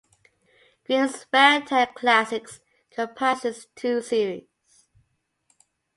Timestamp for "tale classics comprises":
1.63-3.67